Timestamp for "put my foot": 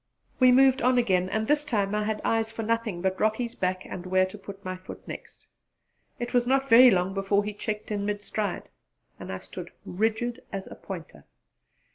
4.39-5.07